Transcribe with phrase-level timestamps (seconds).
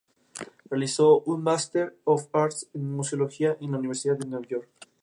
[0.67, 4.69] Realizó un Master of Arts en Museología en la Universidad de Nueva York.